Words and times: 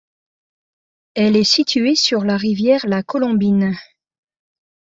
Elle 1.13 1.37
est 1.37 1.43
située 1.43 1.93
sur 1.93 2.23
la 2.23 2.35
rivière 2.35 2.87
La 2.87 3.03
Colombine. 3.03 3.75